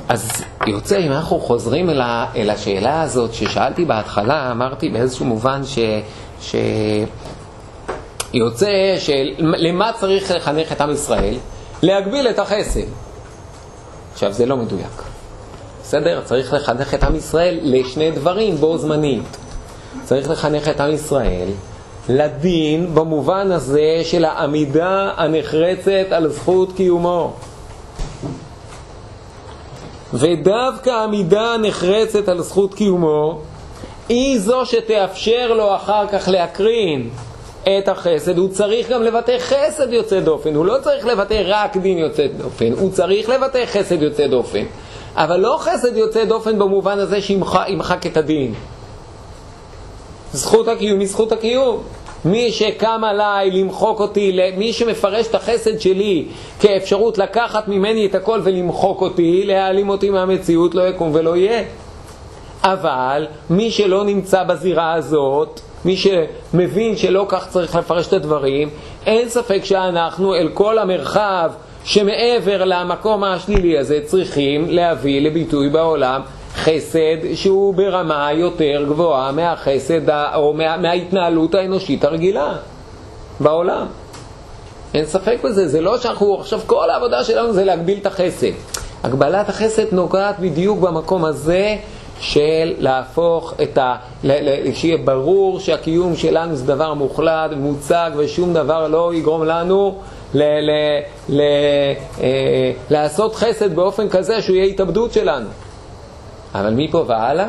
[0.09, 5.61] אז יוצא, אם אנחנו חוזרים אל, ה, אל השאלה הזאת ששאלתי בהתחלה, אמרתי באיזשהו מובן
[5.65, 5.79] ש...
[6.41, 6.55] ש...
[8.33, 11.35] יוצא שלמה צריך לחנך את עם ישראל?
[11.81, 13.06] להגביל את החסד.
[14.17, 15.03] עכשיו, זה לא מדויק.
[15.83, 16.21] בסדר?
[16.25, 19.37] צריך לחנך את עם ישראל לשני דברים בו זמנית.
[20.03, 21.47] צריך לחנך את עם ישראל
[22.09, 27.33] לדין במובן הזה של העמידה הנחרצת על זכות קיומו.
[30.13, 33.41] ודווקא עמידה נחרצת על זכות קיומו
[34.09, 37.09] היא זו שתאפשר לו אחר כך להקרין
[37.79, 38.37] את החסד.
[38.37, 42.71] הוא צריך גם לבטא חסד יוצא דופן, הוא לא צריך לבטא רק דין יוצא דופן,
[42.73, 44.63] הוא צריך לבטא חסד יוצא דופן.
[45.15, 48.53] אבל לא חסד יוצא דופן במובן הזה שימחק את הדין.
[50.33, 51.83] זכות הקיום היא זכות הקיום.
[52.25, 56.25] מי שקם עליי למחוק אותי, מי שמפרש את החסד שלי
[56.59, 61.63] כאפשרות לקחת ממני את הכל ולמחוק אותי, להעלים אותי מהמציאות, לא יקום ולא יהיה.
[62.63, 68.69] אבל מי שלא נמצא בזירה הזאת, מי שמבין שלא כך צריך לפרש את הדברים,
[69.05, 71.51] אין ספק שאנחנו אל כל המרחב
[71.83, 76.21] שמעבר למקום השלילי הזה צריכים להביא לביטוי בעולם
[76.55, 82.55] חסד שהוא ברמה יותר גבוהה מהחסד או מה, מההתנהלות האנושית הרגילה
[83.39, 83.85] בעולם.
[84.93, 88.51] אין ספק בזה, זה לא שאנחנו, עכשיו כל העבודה שלנו זה להגביל את החסד.
[89.03, 91.75] הגבלת החסד נוגעת בדיוק במקום הזה
[92.19, 93.95] של להפוך את ה...
[94.73, 99.95] שיהיה ברור שהקיום שלנו זה דבר מוחלט, מוצג, ושום דבר לא יגרום לנו
[100.33, 100.71] ל, ל,
[101.29, 101.41] ל,
[102.21, 105.47] אה, לעשות חסד באופן כזה שהוא יהיה התאבדות שלנו.
[106.55, 107.47] אבל מפה והלאה,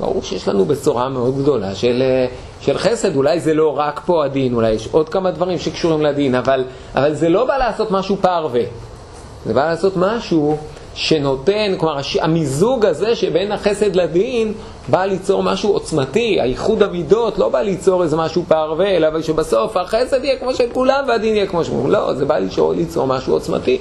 [0.00, 2.26] ברור שיש לנו בשורה מאוד גדולה של, אה,
[2.60, 3.16] של חסד.
[3.16, 6.64] אולי זה לא רק פה הדין, אולי יש עוד כמה דברים שקשורים לדין, אבל,
[6.94, 8.62] אבל זה לא בא לעשות משהו פרווה.
[9.46, 10.56] זה בא לעשות משהו
[10.98, 14.52] שנותן, כלומר המיזוג הזה שבין החסד לדין
[14.88, 20.24] בא ליצור משהו עוצמתי, האיחוד המידות לא בא ליצור איזה משהו פרווה, אלא שבסוף החסד
[20.24, 21.90] יהיה כמו של כולם והדין יהיה כמו שהוא.
[21.90, 23.78] לא, זה בא ליצור, ליצור משהו עוצמתי.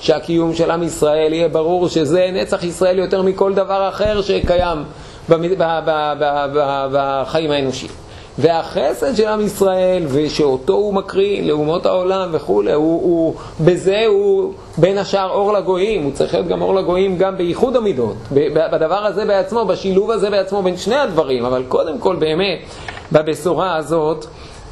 [0.00, 4.78] שהקיום של עם ישראל יהיה ברור שזה נצח ישראל יותר מכל דבר אחר שקיים
[6.92, 7.92] בחיים האנושיים.
[8.38, 14.98] והחסד של עם ישראל, ושאותו הוא מקריא לאומות העולם וכולי, הוא, הוא, בזה הוא בין
[14.98, 19.64] השאר אור לגויים, הוא צריך להיות גם אור לגויים גם בייחוד המידות, בדבר הזה בעצמו,
[19.64, 22.58] בשילוב הזה בעצמו בין שני הדברים, אבל קודם כל באמת
[23.12, 24.26] בבשורה הזאת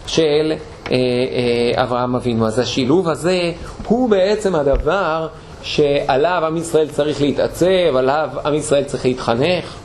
[0.07, 0.53] של
[0.91, 2.47] אה, אה, אברהם אבינו.
[2.47, 3.53] אז השילוב הזה
[3.87, 5.29] הוא בעצם הדבר
[5.63, 9.77] שעליו עם ישראל צריך להתעצב, עליו עם ישראל צריך להתחנך.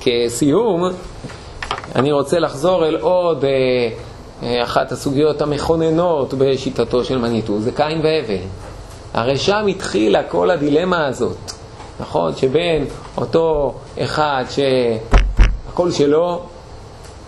[0.00, 0.84] כסיום,
[1.96, 3.50] אני רוצה לחזור אל עוד אה,
[4.42, 8.44] אה, אחת הסוגיות המכוננות בשיטתו של מניטו, זה קין והבל.
[9.14, 11.36] הרי שם התחילה כל הדילמה הזאת,
[12.00, 12.36] נכון?
[12.36, 12.84] שבין
[13.16, 16.42] אותו אחד שהכל שלו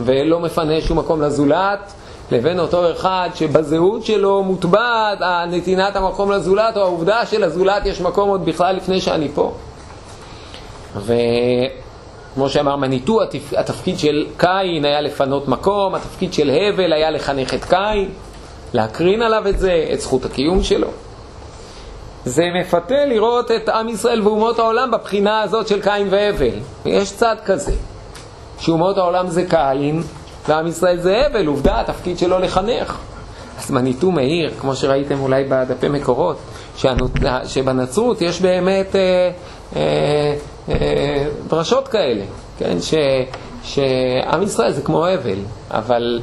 [0.00, 1.92] ולא מפנה שום מקום לזולת,
[2.30, 5.18] לבין אותו אחד שבזהות שלו מוטבעת
[5.50, 9.52] נתינת המקום לזולת, או העובדה שלזולת יש מקום עוד בכלל לפני שאני פה.
[10.96, 11.12] ו...
[12.34, 13.18] כמו שאמר מניטו,
[13.56, 18.08] התפקיד של קין היה לפנות מקום, התפקיד של הבל היה לחנך את קין,
[18.72, 20.88] להקרין עליו את זה, את זכות הקיום שלו.
[22.24, 26.58] זה מפתה לראות את עם ישראל ואומות העולם בבחינה הזאת של קין והבל.
[26.86, 27.72] יש צד כזה,
[28.58, 30.02] שאומות העולם זה קין
[30.48, 32.98] ועם ישראל זה הבל, עובדה, התפקיד שלו לחנך.
[33.58, 36.36] אז מניטו מאיר, כמו שראיתם אולי בדפי מקורות,
[37.44, 39.30] שבנצרות יש באמת אה,
[39.76, 40.34] אה,
[41.48, 42.24] דרשות כאלה,
[42.58, 42.76] כן?
[42.80, 42.94] ש,
[43.62, 45.38] שעם ישראל זה כמו אבל,
[45.70, 46.20] אבל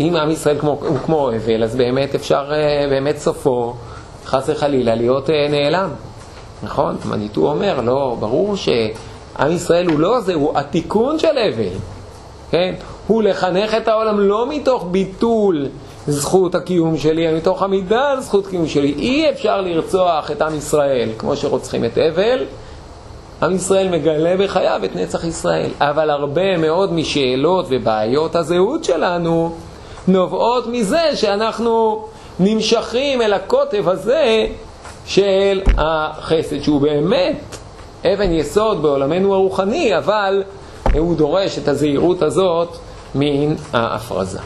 [0.00, 3.74] אם עם ישראל כמו, הוא כמו אבל, אז באמת אפשר, אה, באמת סופו,
[4.26, 5.90] חס וחלילה, להיות אה, נעלם.
[6.62, 6.96] נכון?
[7.04, 11.78] מניטו אומר, לא, ברור שעם ישראל הוא לא זה, הוא התיקון של אבל,
[12.50, 12.74] כן?
[13.06, 15.66] הוא לחנך את העולם לא מתוך ביטול
[16.06, 18.94] זכות הקיום שלי, אלא מתוך עמידה על זכות קיום שלי.
[18.98, 22.44] אי אפשר לרצוח את עם ישראל כמו שרוצחים את אבל.
[23.42, 25.70] עם ישראל מגלה בחייו את נצח ישראל.
[25.80, 29.54] אבל הרבה מאוד משאלות ובעיות הזהות שלנו
[30.08, 32.04] נובעות מזה שאנחנו
[32.40, 34.46] נמשכים אל הקוטב הזה
[35.06, 37.36] של החסד, שהוא באמת
[38.04, 40.42] אבן יסוד בעולמנו הרוחני, אבל
[40.94, 42.76] הוא דורש את הזהירות הזאת
[43.14, 44.38] מן ההפרזה.